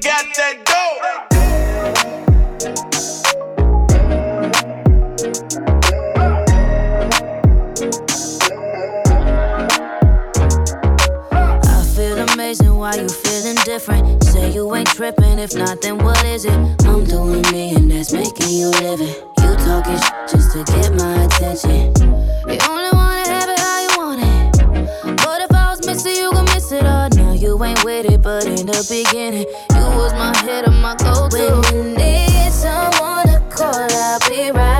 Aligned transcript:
got 0.00 0.24
that 0.36 0.66
amazing 12.36 12.76
why 12.76 12.94
you 12.94 13.08
feeling 13.08 13.56
different. 13.64 14.22
Say 14.22 14.52
you 14.52 14.74
ain't 14.74 14.88
tripping, 14.88 15.38
if 15.38 15.54
not, 15.54 15.80
then 15.80 15.98
what 15.98 16.22
is 16.24 16.44
it? 16.44 16.52
I'm 16.86 17.02
doing 17.04 17.42
me, 17.50 17.74
and 17.74 17.90
that's 17.90 18.12
making 18.12 18.50
you 18.50 18.68
live 18.68 19.00
it. 19.00 19.24
You 19.40 19.54
talking 19.66 19.96
sh- 19.96 20.32
just 20.32 20.52
to 20.52 20.62
get 20.64 20.94
my 20.94 21.24
attention. 21.24 21.94
You 22.46 22.58
only 22.68 22.85
you 27.56 27.64
ain't 27.64 27.84
with 27.84 28.06
it, 28.06 28.22
but 28.22 28.44
in 28.44 28.66
the 28.66 28.84
beginning, 28.88 29.46
you 29.72 29.86
was 29.96 30.12
my 30.12 30.36
head 30.44 30.66
and 30.66 30.82
my 30.82 30.94
go-to. 30.96 31.36
When 31.36 31.74
you 31.74 31.96
need 31.96 32.52
someone 32.52 33.26
to 33.28 33.42
call, 33.48 33.72
I'll 33.72 34.18
be 34.28 34.50
right 34.50 34.75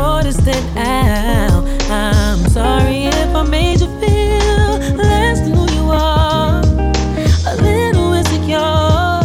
importance 0.00 0.38
than 0.38 0.74
now. 0.74 1.62
I'm 1.90 2.38
sorry 2.48 3.04
if 3.04 3.34
I 3.34 3.42
made 3.42 3.80
you 3.80 3.88
feel 4.00 4.72
less 4.96 5.40
than 5.40 5.52
who 5.52 5.70
you 5.76 5.90
are, 5.90 6.62
a 7.52 7.54
little 7.60 8.14
insecure. 8.14 9.20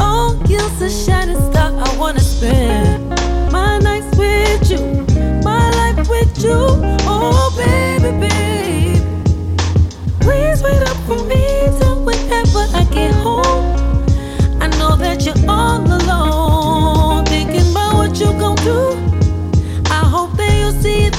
Oh, 0.00 0.36
guilt's 0.48 0.80
a 0.80 0.90
shining 0.90 1.40
star. 1.48 1.70
I 1.86 1.96
wanna 1.96 2.18
spend 2.18 3.08
my 3.52 3.78
nights 3.78 4.10
with 4.18 4.68
you, 4.72 4.82
my 5.44 5.70
life 5.80 6.08
with 6.10 6.32
you. 6.42 6.58
Oh, 7.14 7.54
baby, 7.56 8.10
baby, 8.24 9.00
please 10.18 10.60
wait 10.60 10.82
up 10.90 10.98
for 11.06 11.22
me 11.30 11.44
till 11.78 12.04
whenever 12.04 12.64
I 12.80 12.82
get 12.90 13.14
home. 13.26 13.66
I 14.60 14.66
know 14.78 14.96
that 14.96 15.24
you're 15.24 15.42
all 15.48 15.86
alone. 15.86 16.17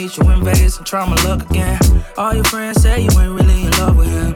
meet 0.00 0.16
you 0.16 0.30
in 0.30 0.42
Vegas 0.42 0.78
and 0.78 0.86
try 0.86 1.04
my 1.06 1.20
luck 1.24 1.48
again. 1.50 1.78
All 2.16 2.32
your 2.34 2.44
friends 2.44 2.80
say 2.82 3.02
you 3.02 3.10
ain't 3.20 3.32
really 3.38 3.64
in 3.66 3.70
love 3.72 3.96
with 3.98 4.08
him. 4.08 4.32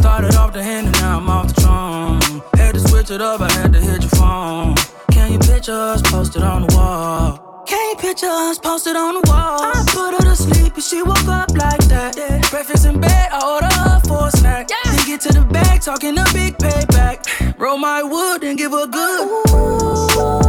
Started 0.00 0.34
off 0.34 0.52
the 0.52 0.62
hand 0.62 0.88
and 0.88 1.00
now 1.00 1.18
I'm 1.18 1.30
off 1.30 1.54
the 1.54 1.60
throne. 1.60 2.42
Had 2.54 2.74
to 2.74 2.80
switch 2.80 3.10
it 3.10 3.20
up, 3.20 3.40
I 3.40 3.50
had 3.52 3.72
to 3.74 3.80
hit 3.80 4.02
your 4.02 4.10
phone. 4.10 4.74
Can 5.12 5.32
you 5.32 5.38
picture 5.38 5.72
us 5.72 6.02
posted 6.02 6.42
on 6.42 6.66
the 6.66 6.74
wall? 6.74 7.64
Can 7.66 7.90
you 7.90 7.96
picture 7.96 8.26
us 8.26 8.58
posted 8.58 8.96
on 8.96 9.14
the 9.14 9.22
wall? 9.30 9.60
I 9.62 9.84
put 9.88 10.14
her 10.14 10.30
to 10.30 10.36
sleep 10.36 10.74
and 10.74 10.82
she 10.82 11.00
woke 11.02 11.28
up 11.28 11.50
like 11.50 11.84
that. 11.92 12.16
Yeah. 12.16 12.40
Breakfast 12.50 12.86
in 12.86 13.00
bed, 13.00 13.28
I 13.32 13.38
order 13.54 13.72
her 13.72 14.00
for 14.00 14.26
a 14.26 14.30
snack. 14.32 14.68
Yeah. 14.70 14.90
Then 14.90 15.06
get 15.06 15.20
to 15.22 15.32
the 15.32 15.44
bag, 15.44 15.80
talking 15.80 16.18
a 16.18 16.24
big 16.32 16.58
payback. 16.58 17.56
Roll 17.58 17.78
my 17.78 18.02
wood 18.02 18.42
and 18.42 18.58
give 18.58 18.72
her 18.72 18.86
good. 18.86 19.28
Ooh. 19.50 20.45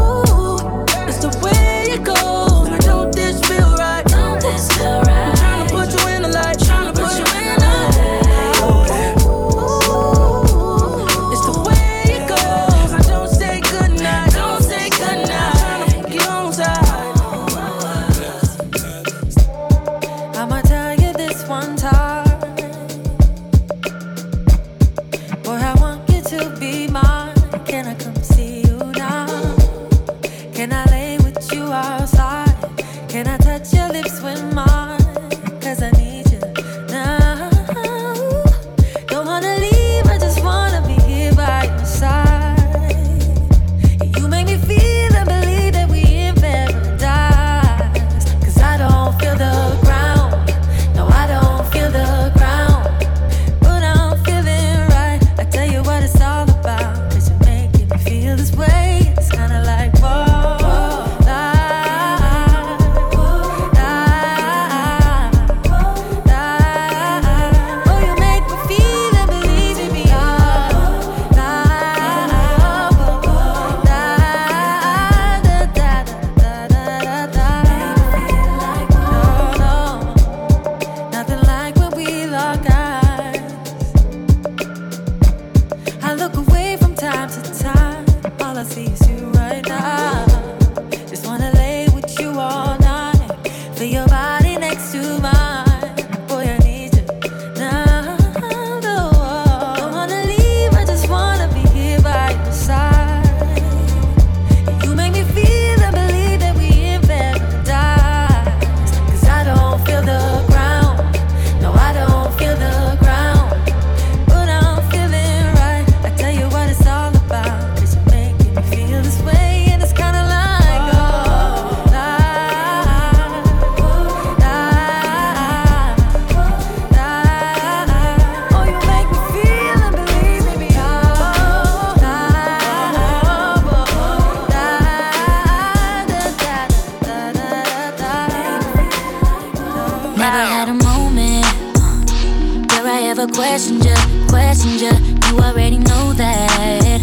question 144.29 144.77
ya, 144.79 144.91
you 145.27 145.37
already 145.39 145.77
know 145.77 146.13
that. 146.13 147.01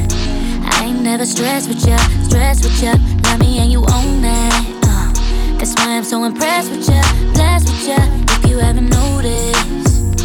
I 0.64 0.84
ain't 0.84 1.00
never 1.02 1.26
stressed 1.26 1.68
with 1.68 1.86
ya, 1.86 1.96
stressed 2.28 2.64
with 2.64 2.82
ya. 2.82 2.92
Love 3.24 3.40
me 3.40 3.58
and 3.58 3.70
you 3.70 3.80
own 3.80 4.22
that. 4.22 4.64
Uh, 4.84 5.12
that's 5.58 5.74
why 5.76 5.96
I'm 5.96 6.04
so 6.04 6.24
impressed 6.24 6.70
with 6.70 6.88
ya, 6.88 7.02
blessed 7.32 7.68
with 7.68 7.88
ya. 7.88 7.98
If 8.38 8.50
you 8.50 8.58
haven't 8.58 8.90
noticed, 8.90 10.22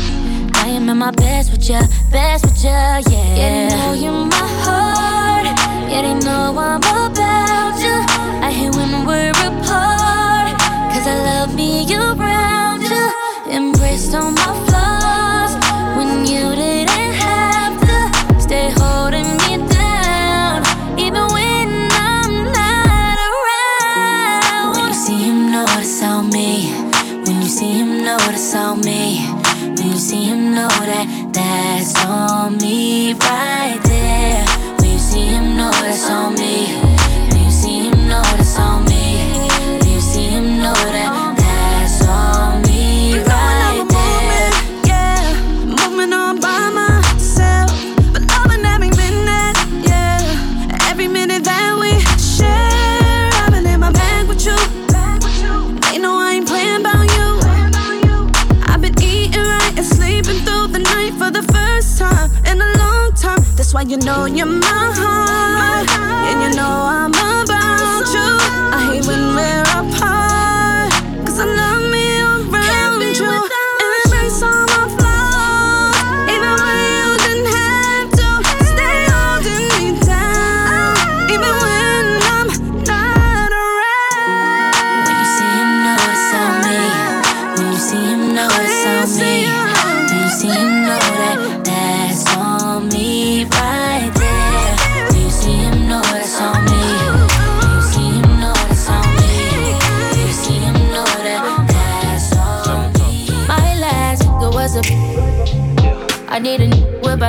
I 0.56 0.68
am 0.70 0.90
at 0.90 0.98
my 0.98 1.12
best 1.12 1.52
with 1.52 1.70
ya, 1.70 1.82
best 2.12 2.46
with 2.46 2.64
ya, 2.64 3.02
yeah. 3.10 3.36
Yeah, 3.36 3.70
they 3.70 3.76
know 3.76 3.94
you're 3.94 4.26
my 4.26 4.48
heart. 4.66 5.46
Yeah, 5.90 6.02
they 6.04 6.14
know 6.26 6.58
I'm 6.58 6.80
about 6.80 7.80
ya. 7.82 8.06
I 8.42 8.52
hate 8.52 8.76
when 8.76 9.06
we're 9.06 9.32
apart, 9.32 10.56
cause 10.92 11.08
I 11.08 11.16
love 11.30 11.56
me 11.56 11.86
around 11.94 12.82
ya. 12.84 13.12
Embraced 13.50 14.14
on 14.14 14.36
my 14.36 14.69
on 32.10 32.58
me 32.58 33.14
right 33.14 33.59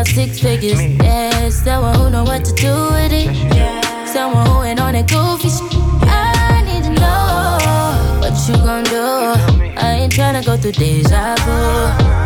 about 0.01 0.15
six 0.15 0.41
figures. 0.41 0.79
Me. 0.79 0.97
Yeah, 1.03 1.51
someone 1.51 1.95
who 1.95 2.11
know 2.11 2.25
what 2.25 2.45
to 2.45 2.53
do 2.55 2.73
with 2.93 3.13
it. 3.13 3.27
Yeah. 3.55 4.05
Someone 4.07 4.47
who 4.47 4.63
ain't 4.63 4.81
on 4.81 4.93
that 4.95 5.09
goofy 5.09 5.51
shit. 5.51 5.75
I 6.09 6.63
need 6.65 6.85
to 6.85 6.93
know 7.01 8.21
what 8.21 8.33
you 8.49 8.57
gon' 8.65 8.85
do. 8.85 9.05
I 9.77 10.01
ain't 10.01 10.13
tryna 10.13 10.45
go 10.45 10.57
through 10.57 10.73
deja 10.73 11.37
vu. 11.45 11.59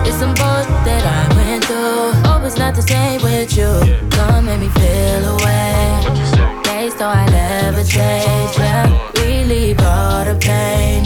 It's 0.07 0.19
some 0.19 0.35
bullshit 0.39 0.81
that 0.87 1.03
I 1.03 1.23
went 1.35 1.65
through. 1.65 2.13
Hope 2.31 2.45
it's 2.45 2.59
not 2.59 2.75
the 2.75 2.83
same 2.83 3.21
with 3.23 3.57
you. 3.57 3.71
Don't 4.11 4.45
make 4.45 4.61
me 4.61 4.69
feel 4.79 5.25
away. 5.35 6.63
Days 6.63 6.95
though 6.95 7.09
I 7.09 7.27
never 7.27 7.83
change. 7.83 8.57
Yeah, 8.57 9.05
Leave 9.49 9.81
all 9.81 10.25
the 10.25 10.37
pain. 10.41 11.03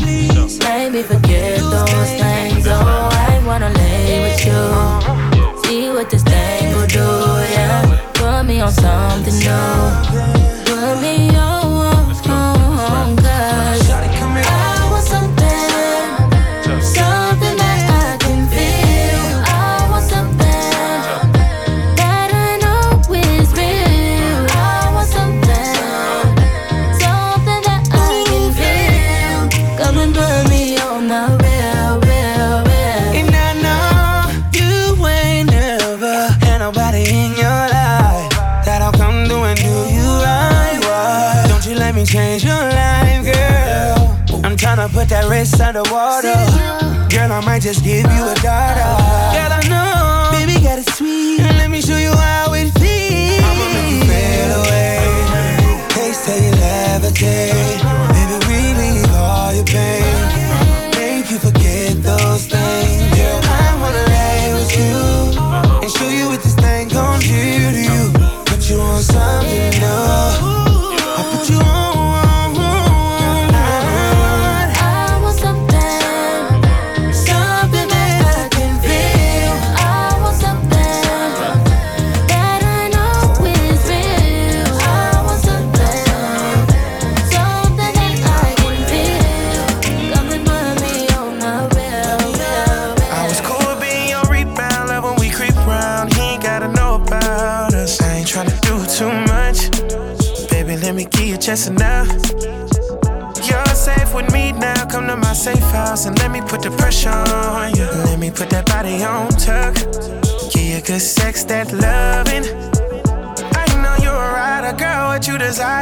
Make 0.63 0.93
me 0.93 1.03
forget 1.03 1.59
those 1.59 2.11
things. 2.21 2.67
Oh, 2.69 3.09
I 3.11 3.43
wanna 3.47 3.71
lay 3.71 4.21
with 4.21 4.47
you. 4.47 4.48
Me 8.59 8.65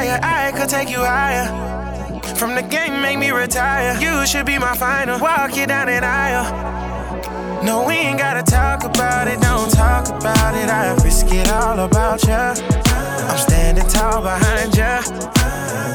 you 0.07 0.19
I 0.23 0.53
could 0.57 0.69
take 0.69 0.89
you 0.91 1.03
higher. 1.03 1.47
From 2.37 2.55
the 2.55 2.63
game, 2.63 3.03
make 3.03 3.19
me 3.19 3.31
retire. 3.31 3.99
You 4.01 4.27
should 4.27 4.47
be 4.47 4.59
my 4.59 4.75
final. 4.77 5.19
Walk 5.19 5.57
you 5.57 5.67
down 5.67 5.87
that 5.87 6.05
aisle. 6.05 6.47
No, 7.65 7.85
we 7.87 7.95
ain't 7.95 8.19
gotta 8.19 8.43
talk 8.43 8.85
about 8.85 9.27
it, 9.27 9.41
don't 9.41 9.71
talk 9.71 10.09
about 10.09 10.55
it. 10.55 10.69
I 10.69 10.95
risk 11.03 11.27
it 11.33 11.51
all 11.51 11.79
about 11.81 12.23
ya. 12.25 12.55
I'm 13.31 13.39
standing 13.39 13.89
tall 13.89 14.23
behind 14.23 14.77
ya. 14.77 15.03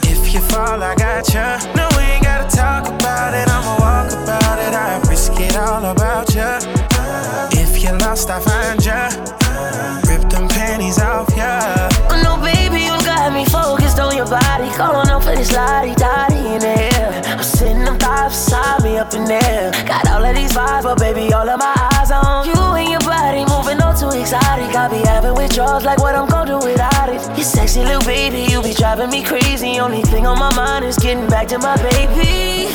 If 0.04 0.34
you 0.34 0.42
fall, 0.42 0.82
I 0.84 0.96
got 0.96 1.34
ya. 1.34 1.60
No, 1.76 1.88
we 1.96 2.04
ain't 2.04 2.24
gotta 2.24 2.50
talk 2.54 2.88
about 2.88 3.34
it, 3.34 3.48
I'ma 3.48 3.74
walk 3.80 4.12
about 4.12 4.58
it. 4.66 4.74
I 4.74 5.00
risk 5.10 5.34
it 5.40 5.56
all 5.56 5.86
about 5.86 6.34
ya. 6.36 6.60
If 7.52 7.82
you 7.84 7.92
lost, 8.04 8.30
I 8.30 8.40
find 8.40 8.84
ya. 8.84 9.10
Rip 10.10 10.30
them 10.30 10.48
panties 10.50 11.00
off 11.00 11.30
ya. 11.38 11.90
Oh 12.10 12.22
your 14.22 14.30
body. 14.30 14.70
Calling 14.72 15.10
up 15.10 15.24
for 15.24 15.36
this 15.36 15.52
lottie 15.52 15.96
dottie 15.96 16.54
in 16.56 16.60
the 16.60 16.76
air. 16.94 17.22
I'm 17.26 17.44
sitting 17.44 17.84
them 17.84 17.98
thighs 17.98 18.32
beside 18.32 18.84
me 18.84 18.98
up 18.98 19.14
in 19.14 19.26
there. 19.26 19.72
Got 19.86 20.08
all 20.10 20.24
of 20.24 20.36
these 20.36 20.52
vibes, 20.52 20.84
but 20.84 21.00
baby, 21.00 21.34
all 21.34 21.50
of 21.50 21.60
my 21.60 21.74
eyes 21.94 22.12
on 22.12 22.46
you 22.46 22.61
exotic. 24.32 24.76
I 24.76 24.88
be 24.88 24.98
having 25.08 25.34
withdrawals 25.36 25.84
like 25.84 26.00
what 26.00 26.16
I'm 26.16 26.28
gonna 26.28 26.60
do 26.60 26.66
without 26.66 27.10
it. 27.10 27.22
You 27.38 27.44
sexy 27.44 27.84
little 27.84 28.02
baby, 28.06 28.48
you 28.52 28.62
be 28.64 28.74
driving 28.74 29.10
me 29.10 29.24
crazy. 29.24 29.80
Only 29.80 30.02
thing 30.04 30.26
on 30.26 30.40
my 30.40 30.54
mind 30.56 30.86
is 30.86 30.98
getting 30.98 31.28
back 31.28 31.48
to 31.50 31.60
my 31.60 31.76
baby. 31.78 32.72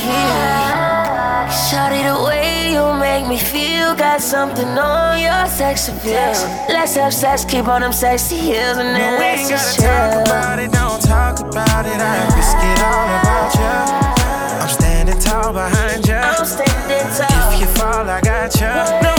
Shawty, 1.67 2.03
the 2.05 2.23
way 2.25 2.73
you 2.73 2.93
make 3.01 3.27
me 3.27 3.39
feel, 3.39 3.95
got 3.95 4.21
something 4.21 4.69
on 4.69 5.19
your 5.21 5.47
sex 5.49 5.89
appeal. 5.89 6.33
Let's 6.69 6.95
have 6.97 7.15
sex, 7.15 7.45
keep 7.45 7.67
on 7.69 7.81
them 7.81 7.93
sexy 7.93 8.37
heels, 8.37 8.77
and 8.77 8.95
then 8.95 9.13
No, 9.15 9.19
we 9.19 9.25
let's 9.25 9.41
ain't 9.41 9.51
gotta 9.51 9.65
just 9.65 9.81
talk 9.81 10.27
about 10.27 10.59
it, 10.59 10.73
don't 10.73 11.03
talk 11.03 11.41
about 11.41 11.87
it. 11.87 11.97
I 11.99 12.37
risk 12.37 12.57
it 12.71 12.79
all 12.85 13.09
about 13.21 13.51
you. 13.57 13.73
I'm 14.61 14.69
standing 14.69 15.19
tall 15.21 15.53
behind 15.53 16.07
you. 16.07 16.15
I'm 16.15 16.45
standing 16.45 17.07
If 17.09 17.17
tall. 17.17 17.61
you 17.61 17.67
fall, 17.67 18.09
I 18.11 18.21
got 18.21 18.61
ya. 18.61 19.01
No, 19.01 19.16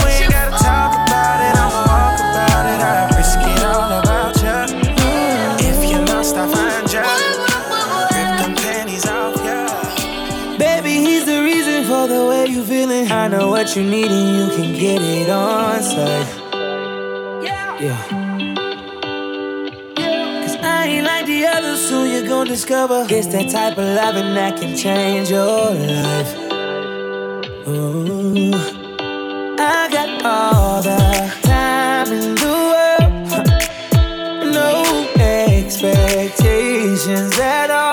I 13.28 13.30
know 13.30 13.50
what 13.50 13.76
you 13.76 13.84
need 13.84 14.10
and 14.10 14.38
you 14.38 14.48
can 14.56 14.72
get 14.74 15.02
it 15.02 15.30
on 15.30 15.84
site. 15.84 16.28
Yeah. 17.44 17.78
Yeah. 17.78 18.02
Cause 20.44 20.56
I 20.56 20.86
ain't 20.86 21.06
like 21.06 21.26
the 21.26 21.46
others, 21.46 21.90
soon 21.90 22.10
you're 22.10 22.26
gonna 22.26 22.48
discover. 22.50 23.06
It's 23.10 23.28
that 23.28 23.50
type 23.52 23.78
of 23.78 23.84
loving 23.84 24.34
that 24.36 24.56
can 24.58 24.78
change 24.78 25.30
your 25.30 25.74
life. 25.74 26.38
Ooh. 27.68 28.54
I 29.60 29.90
got 29.92 30.24
all 30.24 30.82
the 30.82 30.98
time 31.44 32.10
in 32.14 32.34
the 32.36 32.54
world. 32.72 33.28
No 34.58 34.84
expectations 35.20 37.38
at 37.40 37.70
all. 37.72 37.87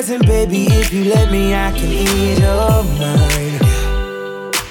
Blessing, 0.00 0.24
baby. 0.26 0.66
If 0.70 0.92
you 0.94 1.04
let 1.04 1.30
me, 1.30 1.54
I 1.54 1.70
can 1.72 1.90
ease 1.90 2.38
your 2.38 2.82
mind. 2.98 3.60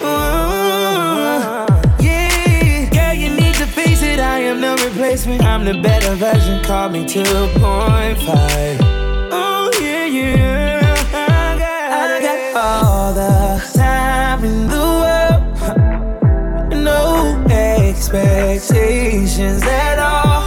Ooh, 0.01 1.65
yeah, 2.03 3.12
you 3.12 3.29
need 3.29 3.53
to 3.55 3.67
face 3.67 4.01
it. 4.01 4.19
I 4.19 4.39
am 4.39 4.59
the 4.59 4.75
replacement. 4.83 5.43
I'm 5.43 5.65
the 5.65 5.75
better 5.81 6.15
version. 6.15 6.63
Call 6.63 6.89
me 6.89 7.05
2.5. 7.05 8.79
Oh 9.31 9.69
yeah, 9.79 10.05
yeah. 10.05 10.95
I 11.13 11.57
got, 11.59 11.91
I 11.93 12.19
got 12.21 12.55
all 12.57 13.13
the 13.13 13.62
time 13.77 14.43
in 14.43 14.67
the 14.67 14.79
world. 15.01 15.43
No 16.71 17.38
expectations 17.51 19.62
at 19.62 20.00
all. 20.00 20.39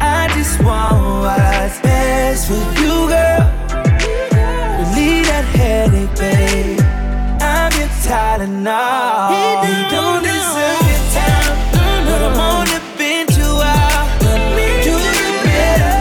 I 0.00 0.28
just 0.34 0.62
want 0.62 1.22
what's 1.22 1.80
best 1.80 2.46
for 2.48 2.54
you, 2.54 2.77
now. 8.68 9.64
He 9.64 9.74
don't 9.94 10.22
deserve 10.22 10.86
your 10.92 11.04
time, 11.16 11.56
but 12.06 12.20
I'm 12.28 12.38
on 12.52 12.64
the 12.72 12.80
bench 12.98 13.32
you 13.40 13.52
out. 13.76 14.06
Let 14.26 14.42
me 14.56 14.68
do 14.86 14.94
you 15.18 15.30
better. 15.46 16.00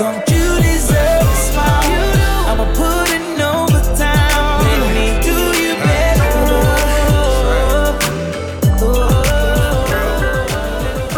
Don't 0.00 0.22
you 0.34 0.46
deserve 0.68 1.26
a 1.34 1.38
smile? 1.48 2.50
I'ma 2.50 2.66
put 2.80 3.06
in 3.16 3.24
overtime. 3.54 4.62
Let 4.66 4.80
me 4.96 5.06
do 5.28 5.36
you 5.62 5.72
better. 5.86 6.34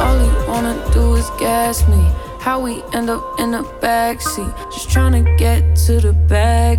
All 0.01 0.17
he 0.25 0.31
wanna 0.49 0.75
do 0.95 1.05
is 1.21 1.29
gas 1.39 1.77
me. 1.93 2.03
How 2.47 2.57
we 2.67 2.83
end 2.95 3.11
up 3.11 3.25
in 3.39 3.51
the 3.51 3.65
backseat, 3.83 4.53
just 4.73 4.89
trying 4.91 5.15
to 5.19 5.23
get 5.37 5.61
to 5.85 6.01
the 6.01 6.15
bag. 6.15 6.79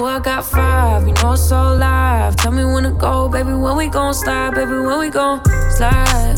Oh, 0.00 0.04
I 0.04 0.20
got 0.20 0.44
five, 0.44 1.08
you 1.08 1.14
know 1.14 1.32
it's 1.32 1.48
so 1.48 1.74
live. 1.74 2.36
Tell 2.36 2.52
me 2.52 2.64
when 2.64 2.84
to 2.84 2.90
go, 2.90 3.28
baby. 3.28 3.52
When 3.52 3.76
we 3.76 3.88
gon' 3.88 4.14
slide, 4.14 4.54
baby. 4.54 4.70
When 4.70 5.00
we 5.00 5.10
gon' 5.10 5.42
slide. 5.72 6.37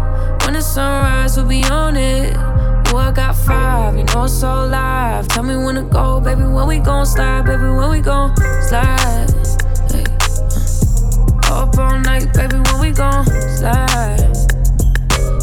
When 0.51 0.59
the 0.59 0.65
sunrise, 0.65 1.37
we'll 1.37 1.45
be 1.47 1.63
on 1.63 1.95
it. 1.95 2.35
Oh, 2.35 2.97
I 2.97 3.13
got 3.13 3.37
five, 3.37 3.95
you 3.97 4.03
know 4.03 4.25
it's 4.25 4.33
so 4.33 4.65
live. 4.65 5.25
Tell 5.29 5.43
me 5.43 5.55
when 5.55 5.75
to 5.75 5.83
go, 5.83 6.19
baby. 6.19 6.41
When 6.41 6.67
we 6.67 6.79
gon' 6.79 7.05
slide, 7.05 7.45
baby. 7.45 7.63
When 7.63 7.89
we 7.89 8.01
gon' 8.01 8.35
slide. 8.67 9.31
Hey, 9.89 10.03
uh. 11.47 11.63
Up 11.63 11.77
all 11.77 11.97
night, 12.01 12.33
baby. 12.33 12.57
When 12.57 12.81
we 12.81 12.91
gon' 12.91 13.25
slide. 13.47 14.19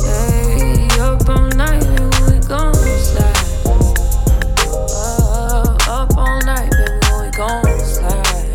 Hey, 0.04 0.88
up 1.00 1.26
all 1.26 1.48
night, 1.56 1.80
baby. 1.80 2.04
When 2.04 2.32
we 2.34 2.38
gon' 2.46 2.74
slide. 2.74 3.46
Uh, 4.92 5.74
up 5.88 6.18
all 6.18 6.38
night, 6.44 6.70
baby. 6.70 7.00
When 7.08 7.24
we 7.24 7.30
gon' 7.30 7.64
slide. 7.80 8.52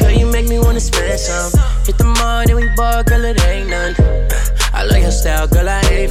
Girl, 0.00 0.10
you 0.10 0.26
make 0.30 0.46
me 0.46 0.58
wanna 0.58 0.80
spend 0.80 1.18
some. 1.18 1.53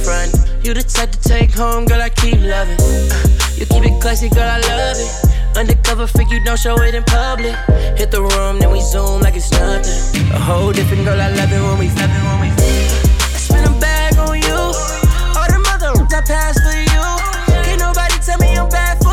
Front. 0.00 0.32
You 0.62 0.74
the 0.74 0.82
type 0.82 1.10
to 1.12 1.20
take 1.20 1.52
home, 1.52 1.84
girl, 1.84 2.00
I 2.00 2.08
keep 2.08 2.40
loving. 2.40 2.80
Uh, 2.80 3.20
you 3.56 3.66
keep 3.66 3.84
it 3.84 4.00
classy, 4.00 4.28
girl, 4.28 4.48
I 4.48 4.58
love 4.60 4.96
it. 4.96 5.56
Undercover 5.56 6.06
freak, 6.06 6.30
you 6.30 6.42
don't 6.44 6.58
show 6.58 6.80
it 6.82 6.94
in 6.94 7.04
public. 7.04 7.54
Hit 7.96 8.10
the 8.10 8.22
room, 8.22 8.58
then 8.58 8.70
we 8.70 8.80
zoom 8.80 9.20
like 9.20 9.36
it's 9.36 9.50
nothing. 9.52 10.32
A 10.32 10.38
whole 10.38 10.72
different 10.72 11.04
girl, 11.04 11.20
I 11.20 11.30
love 11.30 11.52
it 11.52 11.60
when 11.60 11.78
we 11.78 11.88
love 11.94 12.10
it 12.10 12.22
when 12.26 12.40
we. 12.40 12.48
I 12.48 13.38
spend 13.38 13.66
a 13.66 13.80
bag 13.80 14.18
on 14.18 14.40
you. 14.40 14.60
All 15.36 15.48
the 15.52 15.60
mother 15.62 15.92
I 15.92 16.20
pass 16.26 16.58
for 16.58 16.74
you. 16.74 17.04
Can't 17.64 17.80
nobody 17.80 18.18
tell 18.24 18.38
me 18.38 18.56
I'm 18.56 18.68
bad 18.68 19.03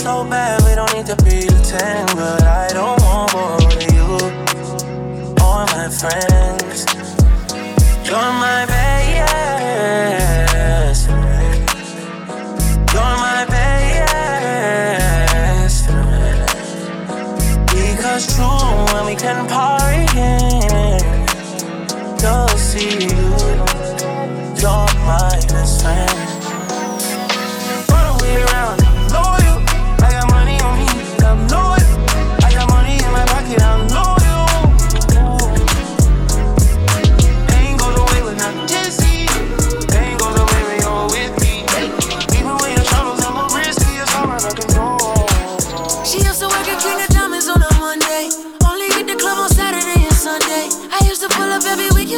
so 0.00 0.24
bad, 0.24 0.62
we 0.62 0.74
don't 0.74 0.90
need 0.94 1.04
to 1.04 1.16
be 1.24 1.46
but 2.16 2.42
I 2.42 2.68
don't 2.72 2.98
want 3.02 3.34
more 3.34 3.56
of 3.56 3.82
you 3.92 4.04
or 5.44 5.66
my 5.76 5.90
friend. 5.90 6.29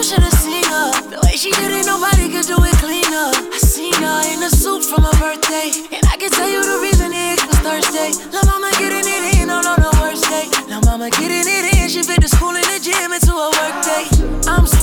You 0.02 0.08
should 0.08 0.24
have 0.24 0.34
seen 0.34 0.64
her. 0.64 0.90
The 1.14 1.20
way 1.22 1.36
she 1.38 1.52
did 1.52 1.70
it, 1.70 1.86
nobody 1.86 2.26
could 2.26 2.42
do 2.42 2.58
it 2.58 2.74
cleaner. 2.82 3.30
I 3.54 3.58
seen 3.62 3.94
her 4.02 4.34
in 4.34 4.42
a 4.42 4.50
suit 4.50 4.82
from 4.82 5.06
her 5.06 5.14
birthday. 5.22 5.70
And 5.94 6.02
I 6.10 6.18
can 6.18 6.28
tell 6.28 6.50
you 6.50 6.58
the 6.58 6.82
reason 6.82 7.14
it 7.14 7.38
was 7.46 7.58
Thursday. 7.62 8.10
La 8.34 8.42
mama 8.42 8.74
getting 8.82 9.06
it 9.06 9.38
in 9.38 9.48
on, 9.48 9.62
on 9.62 9.78
her 9.78 9.94
worst 10.02 10.26
day. 10.26 10.50
La 10.66 10.80
mama 10.82 11.08
getting 11.08 11.41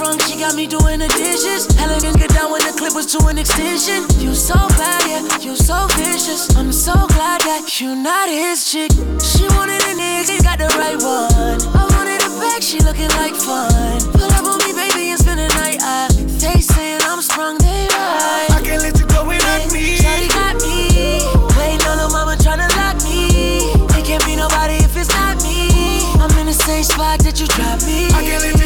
drunk, 0.09 0.21
she 0.27 0.39
got 0.39 0.55
me 0.55 0.67
doing 0.67 0.99
the 0.99 1.07
dishes. 1.07 1.65
Hella 1.77 1.99
didn't 1.99 2.17
get 2.17 2.29
down 2.31 2.51
when 2.51 2.61
the 2.61 2.73
clip 2.77 2.93
was 2.95 3.05
to 3.13 3.25
an 3.27 3.37
extension. 3.37 4.05
You 4.19 4.33
so 4.33 4.55
bad, 4.79 5.01
yeah, 5.07 5.21
you 5.39 5.55
so 5.55 5.87
vicious. 5.97 6.55
I'm 6.55 6.71
so 6.71 6.93
glad 6.93 7.41
that 7.41 7.79
you 7.79 7.95
not 7.95 8.29
his 8.29 8.69
chick. 8.71 8.91
She 9.21 9.45
wanted 9.55 9.81
a 9.85 9.93
nigga, 9.93 10.25
she 10.25 10.41
got 10.41 10.57
the 10.59 10.69
right 10.77 10.97
one. 10.97 11.59
I 11.75 11.83
wanted 11.95 12.21
a 12.21 12.29
back, 12.41 12.61
she 12.61 12.79
looking 12.79 13.09
like 13.21 13.35
fun. 13.35 14.01
Pull 14.13 14.31
up 14.31 14.45
on 14.45 14.57
me, 14.65 14.73
baby, 14.73 15.09
and 15.09 15.19
spend 15.19 15.39
the 15.39 15.49
night. 15.61 15.79
I, 15.81 16.07
they 16.41 16.61
saying 16.61 17.01
I'm 17.03 17.21
sprung, 17.21 17.57
they 17.57 17.87
right. 17.93 18.49
I 18.49 18.61
can't 18.63 18.81
let 18.81 18.97
you 18.99 19.05
go 19.07 19.27
without 19.27 19.65
yeah. 19.67 19.73
me. 19.73 19.97
Shawty 19.97 20.29
got 20.29 20.55
me. 20.61 21.21
Playing 21.53 21.81
on 21.85 21.97
her 21.99 22.09
mama 22.09 22.35
tryna 22.37 22.69
lock 22.77 22.97
me. 23.03 23.73
It 23.97 24.05
can't 24.05 24.25
be 24.25 24.35
nobody 24.35 24.81
if 24.81 24.95
it's 24.97 25.09
not 25.09 25.37
me. 25.43 26.01
I'm 26.19 26.31
in 26.39 26.47
the 26.47 26.53
same 26.53 26.83
spot 26.83 27.19
that 27.23 27.39
you 27.39 27.47
dropped 27.47 27.85
me. 27.85 28.07
I 28.11 28.23
can't 28.23 28.43
let 28.43 28.58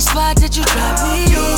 spot 0.00 0.36
that 0.36 0.56
you 0.56 0.64
drive 0.64 1.02
me. 1.10 1.55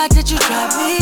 why 0.00 0.08
did 0.08 0.30
you 0.30 0.38
drive 0.38 0.74
me? 0.78 0.99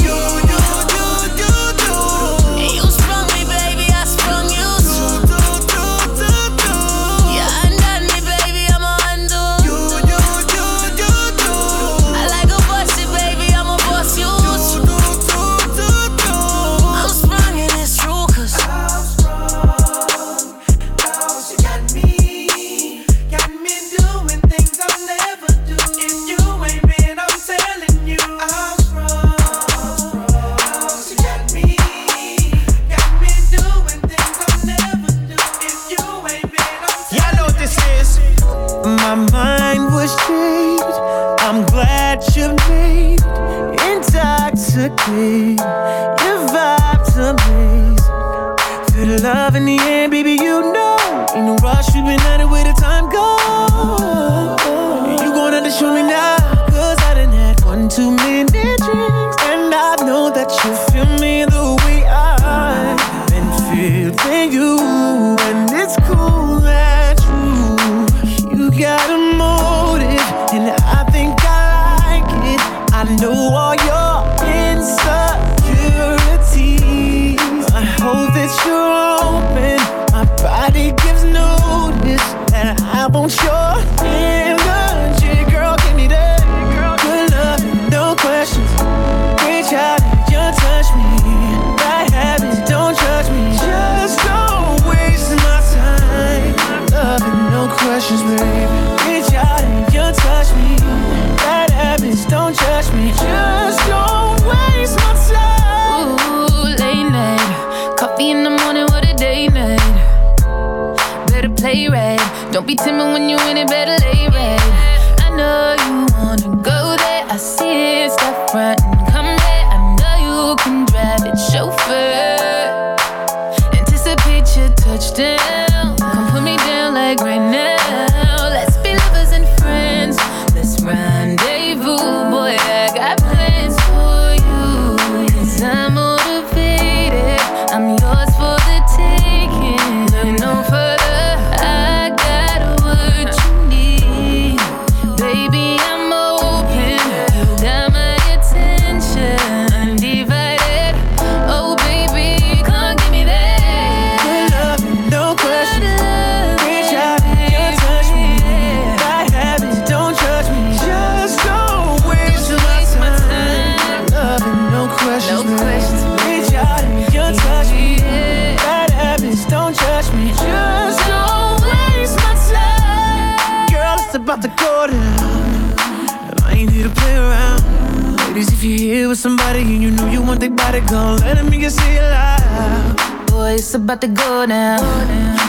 Me 181.59 181.65
get 181.65 181.73
say 181.73 181.97
it 181.97 182.03
loud. 182.03 183.27
Boy, 183.29 183.55
it's 183.55 183.75
about 183.75 184.01
to 184.01 184.09
go 184.09 184.47
down. 184.47 184.81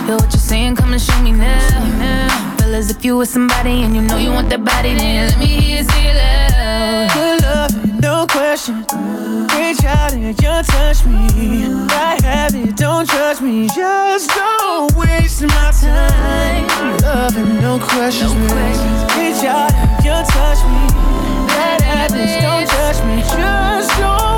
Yo, 0.07 0.15
what 0.15 0.33
you 0.33 0.39
saying? 0.39 0.75
Come 0.75 0.93
and 0.93 1.01
show 1.01 1.19
me 1.21 1.31
now. 1.31 2.57
Fellas, 2.57 2.89
if 2.89 3.05
you 3.05 3.17
with 3.17 3.29
somebody 3.29 3.83
and 3.83 3.95
you 3.95 4.01
know 4.01 4.17
you 4.17 4.31
want 4.31 4.49
that 4.49 4.63
body, 4.63 4.95
then 4.95 5.29
let 5.29 5.39
me 5.39 5.45
hear 5.45 5.77
you 5.77 5.83
say 5.83 6.05
it 6.09 6.15
loud. 6.15 7.09
Good 7.13 7.41
love, 7.43 8.01
no 8.01 8.25
question. 8.27 8.85
Reach 9.53 9.83
out 9.85 10.13
and 10.13 10.23
you 10.23 10.33
touch 10.33 11.05
me. 11.05 11.21
I 11.91 12.17
have 12.23 12.55
it, 12.55 12.75
don't 12.75 13.07
judge 13.07 13.41
me. 13.41 13.67
Just 13.67 14.29
don't 14.29 14.95
waste 14.95 15.41
my 15.41 15.71
time. 15.79 16.65
Love 17.01 17.37
and 17.37 17.61
no 17.61 17.77
questions, 17.79 18.33
no 18.33 18.47
questions. 18.47 18.99
Reach 19.17 19.43
out 19.45 19.73
and 19.73 20.05
you 20.05 20.17
touch 20.33 20.61
me. 20.73 20.83
That 21.53 21.81
happens, 21.81 22.33
don't 22.41 22.65
judge 22.73 22.99
me. 23.05 23.21
Just 23.21 23.99
don't 23.99 24.29